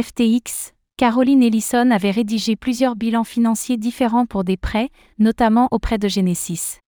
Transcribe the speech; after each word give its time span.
FTX, 0.00 0.74
Caroline 0.96 1.42
Ellison 1.42 1.90
avait 1.90 2.12
rédigé 2.12 2.54
plusieurs 2.54 2.94
bilans 2.94 3.24
financiers 3.24 3.76
différents 3.76 4.26
pour 4.26 4.44
des 4.44 4.56
prêts, 4.56 4.90
notamment 5.18 5.66
auprès 5.72 5.98
de 5.98 6.06
Genesis. 6.06 6.78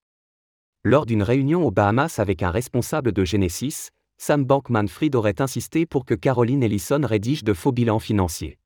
Lors 0.84 1.06
d'une 1.06 1.24
réunion 1.24 1.66
aux 1.66 1.72
Bahamas 1.72 2.20
avec 2.20 2.44
un 2.44 2.52
responsable 2.52 3.10
de 3.10 3.24
Genesis, 3.24 3.88
Sam 4.18 4.44
Bankman-Fried 4.44 5.16
aurait 5.16 5.40
insisté 5.40 5.86
pour 5.86 6.04
que 6.04 6.14
Caroline 6.14 6.62
Ellison 6.62 7.00
rédige 7.02 7.42
de 7.42 7.52
faux 7.52 7.72
bilans 7.72 7.98
financiers. 7.98 8.58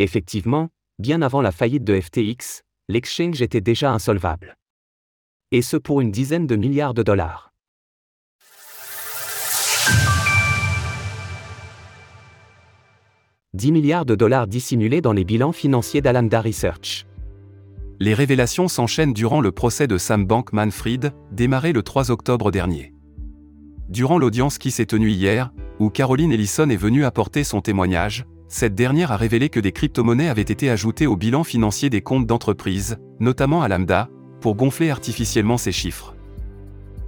Effectivement, 0.00 0.70
bien 0.98 1.22
avant 1.22 1.40
la 1.40 1.52
faillite 1.52 1.84
de 1.84 2.00
FTX, 2.00 2.62
l'exchange 2.88 3.40
était 3.40 3.60
déjà 3.60 3.92
insolvable. 3.92 4.56
Et 5.52 5.62
ce 5.62 5.76
pour 5.76 6.00
une 6.00 6.10
dizaine 6.10 6.48
de 6.48 6.56
milliards 6.56 6.94
de 6.94 7.04
dollars. 7.04 7.53
«10 13.54 13.70
milliards 13.70 14.04
de 14.04 14.16
dollars 14.16 14.48
dissimulés 14.48 15.00
dans 15.00 15.12
les 15.12 15.22
bilans 15.24 15.52
financiers 15.52 16.02
d'Alamda 16.02 16.40
Research. 16.40 17.06
Les 18.00 18.12
révélations 18.12 18.66
s'enchaînent 18.66 19.12
durant 19.12 19.40
le 19.40 19.52
procès 19.52 19.86
de 19.86 19.96
Sam 19.96 20.26
Bankman-Fried, 20.26 21.12
démarré 21.30 21.72
le 21.72 21.84
3 21.84 22.10
octobre 22.10 22.50
dernier. 22.50 22.92
Durant 23.88 24.18
l'audience 24.18 24.58
qui 24.58 24.72
s'est 24.72 24.86
tenue 24.86 25.12
hier, 25.12 25.52
où 25.78 25.88
Caroline 25.88 26.32
Ellison 26.32 26.68
est 26.68 26.76
venue 26.76 27.04
apporter 27.04 27.44
son 27.44 27.60
témoignage, 27.60 28.26
cette 28.48 28.74
dernière 28.74 29.12
a 29.12 29.16
révélé 29.16 29.48
que 29.50 29.60
des 29.60 29.70
crypto-monnaies 29.70 30.28
avaient 30.28 30.42
été 30.42 30.68
ajoutées 30.68 31.06
au 31.06 31.16
bilan 31.16 31.44
financier 31.44 31.90
des 31.90 32.02
comptes 32.02 32.26
d'entreprise, 32.26 32.98
notamment 33.20 33.62
à 33.62 33.68
Lambda, 33.68 34.08
pour 34.40 34.56
gonfler 34.56 34.90
artificiellement 34.90 35.58
ces 35.58 35.72
chiffres. 35.72 36.16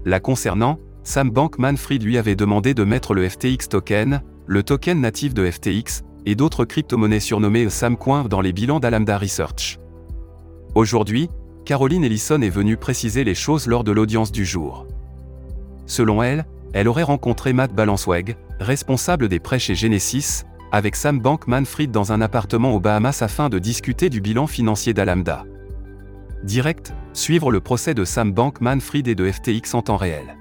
La 0.05 0.21
concernant, 0.21 0.79
Sam 1.03 1.29
Bankman-Fried 1.29 2.05
lui 2.05 2.19
avait 2.19 2.37
demandé 2.37 2.73
de 2.73 2.85
mettre 2.85 3.15
le 3.15 3.29
FTX 3.29 3.69
token, 3.69 4.23
le 4.47 4.63
token 4.63 5.01
natif 5.01 5.35
de 5.35 5.51
FTX, 5.51 6.05
et 6.27 6.35
d'autres 6.35 6.65
crypto-monnaies 6.65 7.21
surnommées 7.21 7.71
Samcoin 7.71 8.25
dans 8.25 8.41
les 8.41 8.53
bilans 8.53 8.81
d'Alamda 8.81 9.17
Research. 9.17 9.79
Aujourd'hui, 10.75 11.31
Caroline 11.65 12.05
Ellison 12.05 12.43
est 12.43 12.51
venue 12.51 12.77
préciser 12.77 13.25
les 13.25 13.35
choses 13.35 13.67
lors 13.67 13.85
de 13.85 13.93
l'audience 13.93 14.33
du 14.33 14.45
jour. 14.45 14.87
Selon 15.87 16.23
elle, 16.23 16.45
elle 16.73 16.89
aurait 16.89 17.05
rencontré 17.05 17.53
Matt 17.53 17.73
Balanceweg, 17.73 18.37
responsable 18.61 19.29
des 19.29 19.39
prêts 19.39 19.59
chez 19.59 19.75
Genesis, 19.75 20.45
avec 20.73 20.97
Sam 20.97 21.21
Bankman-Fried 21.21 21.91
dans 21.91 22.13
un 22.13 22.21
appartement 22.21 22.75
aux 22.75 22.81
Bahamas 22.81 23.23
afin 23.23 23.49
de 23.49 23.59
discuter 23.59 24.11
du 24.11 24.21
bilan 24.21 24.47
financier 24.47 24.93
d'Alamda. 24.93 25.45
Direct, 26.43 26.93
suivre 27.13 27.51
le 27.51 27.61
procès 27.61 27.95
de 27.95 28.05
Sam 28.05 28.33
Bankman-Fried 28.33 29.09
et 29.09 29.15
de 29.15 29.31
FTX 29.31 29.75
en 29.75 29.83
temps 29.83 29.97
réel. 29.97 30.37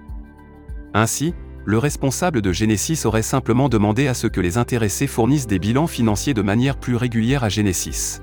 Ainsi, 0.94 1.34
le 1.66 1.80
responsable 1.80 2.42
de 2.42 2.52
Genesis 2.52 3.06
aurait 3.06 3.24
simplement 3.24 3.70
demandé 3.70 4.08
à 4.08 4.14
ce 4.14 4.28
que 4.28 4.40
les 4.40 4.58
intéressés 4.58 5.08
fournissent 5.08 5.48
des 5.48 5.58
bilans 5.58 5.88
financiers 5.88 6.36
de 6.36 6.44
manière 6.44 6.78
plus 6.78 6.96
régulière 6.96 7.44
à 7.44 7.50
Genesis. 7.50 8.22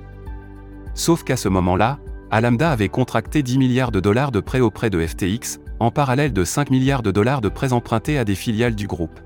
Sauf 0.93 1.23
qu'à 1.23 1.35
ce 1.35 1.49
moment-là, 1.49 1.99
Alamda 2.31 2.71
avait 2.71 2.89
contracté 2.89 3.43
10 3.43 3.57
milliards 3.57 3.91
de 3.91 3.99
dollars 3.99 4.31
de 4.31 4.39
prêts 4.39 4.61
auprès 4.61 4.89
de 4.89 5.05
FTX, 5.05 5.59
en 5.79 5.91
parallèle 5.91 6.31
de 6.31 6.45
5 6.45 6.69
milliards 6.69 7.03
de 7.03 7.11
dollars 7.11 7.41
de 7.41 7.49
prêts 7.49 7.73
empruntés 7.73 8.17
à 8.17 8.23
des 8.23 8.35
filiales 8.35 8.75
du 8.75 8.87
groupe. 8.87 9.19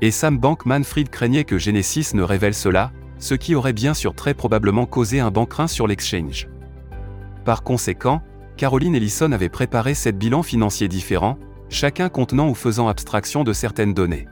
Et 0.00 0.10
Sam 0.10 0.38
Bankman-Fried 0.38 1.10
craignait 1.10 1.44
que 1.44 1.58
Genesis 1.58 2.14
ne 2.14 2.22
révèle 2.22 2.54
cela, 2.54 2.92
ce 3.18 3.34
qui 3.34 3.54
aurait 3.54 3.72
bien 3.72 3.92
sûr 3.94 4.14
très 4.14 4.32
probablement 4.32 4.86
causé 4.86 5.20
un 5.20 5.30
bankrin 5.30 5.66
sur 5.66 5.86
l'exchange. 5.86 6.48
Par 7.44 7.62
conséquent, 7.62 8.22
Caroline 8.56 8.94
Ellison 8.94 9.32
avait 9.32 9.48
préparé 9.48 9.94
sept 9.94 10.16
bilans 10.16 10.42
financiers 10.42 10.88
différents, 10.88 11.38
chacun 11.70 12.08
contenant 12.08 12.48
ou 12.48 12.54
faisant 12.54 12.88
abstraction 12.88 13.44
de 13.44 13.52
certaines 13.52 13.94
données. 13.94 14.26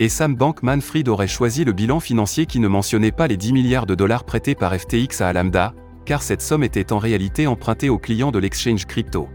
Et 0.00 0.08
Sam 0.08 0.34
Bankman-Fried 0.34 1.08
aurait 1.08 1.28
choisi 1.28 1.64
le 1.64 1.72
bilan 1.72 2.00
financier 2.00 2.46
qui 2.46 2.58
ne 2.58 2.68
mentionnait 2.68 3.12
pas 3.12 3.28
les 3.28 3.36
10 3.36 3.52
milliards 3.52 3.86
de 3.86 3.94
dollars 3.94 4.24
prêtés 4.24 4.54
par 4.54 4.74
FTX 4.74 5.20
à 5.20 5.28
Alamda, 5.28 5.72
car 6.04 6.22
cette 6.22 6.42
somme 6.42 6.64
était 6.64 6.92
en 6.92 6.98
réalité 6.98 7.46
empruntée 7.46 7.88
aux 7.88 7.98
clients 7.98 8.32
de 8.32 8.38
l'exchange 8.38 8.86
crypto 8.86 9.28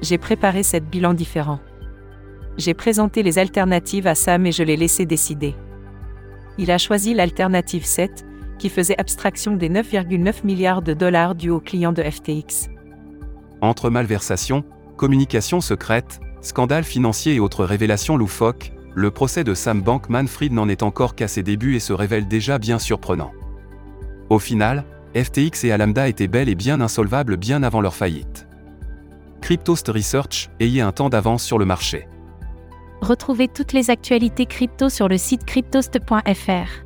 j'ai 0.00 0.18
préparé 0.18 0.62
cette 0.62 0.88
bilan 0.88 1.14
différent. 1.14 1.60
J'ai 2.56 2.74
présenté 2.74 3.22
les 3.22 3.38
alternatives 3.38 4.06
à 4.06 4.14
Sam 4.14 4.46
et 4.46 4.52
je 4.52 4.62
l'ai 4.62 4.76
laissé 4.76 5.06
décider. 5.06 5.54
Il 6.58 6.70
a 6.70 6.78
choisi 6.78 7.14
l'alternative 7.14 7.84
7, 7.84 8.26
qui 8.58 8.68
faisait 8.68 8.98
abstraction 8.98 9.56
des 9.56 9.68
9,9 9.68 10.44
milliards 10.44 10.82
de 10.82 10.92
dollars 10.92 11.36
dus 11.36 11.50
aux 11.50 11.60
clients 11.60 11.92
de 11.92 12.02
FTX. 12.02 12.68
Entre 13.60 13.90
malversation, 13.90 14.64
communication 14.98 15.62
secrète, 15.62 16.20
scandales 16.42 16.84
financiers 16.84 17.36
et 17.36 17.40
autres 17.40 17.64
révélations 17.64 18.18
loufoques, 18.18 18.72
le 18.94 19.10
procès 19.10 19.44
de 19.44 19.54
Sam 19.54 19.80
Bankman-Fried 19.80 20.52
n'en 20.52 20.68
est 20.68 20.82
encore 20.82 21.14
qu'à 21.14 21.28
ses 21.28 21.42
débuts 21.42 21.76
et 21.76 21.80
se 21.80 21.94
révèle 21.94 22.28
déjà 22.28 22.58
bien 22.58 22.78
surprenant. 22.78 23.32
Au 24.28 24.38
final, 24.38 24.84
FTX 25.14 25.64
et 25.64 25.72
Alamda 25.72 26.08
étaient 26.08 26.28
bel 26.28 26.50
et 26.50 26.54
bien 26.54 26.82
insolvables 26.82 27.38
bien 27.38 27.62
avant 27.62 27.80
leur 27.80 27.94
faillite. 27.94 28.46
Cryptost 29.40 29.88
Research, 29.88 30.50
ayez 30.60 30.82
un 30.82 30.92
temps 30.92 31.08
d'avance 31.08 31.42
sur 31.42 31.58
le 31.58 31.64
marché. 31.64 32.06
Retrouvez 33.00 33.48
toutes 33.48 33.72
les 33.72 33.90
actualités 33.90 34.46
crypto 34.46 34.88
sur 34.88 35.08
le 35.08 35.16
site 35.16 35.44
cryptost.fr. 35.44 36.84